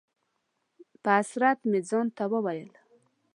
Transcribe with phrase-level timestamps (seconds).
[1.03, 2.71] په حسرت مې ځان ته وویل: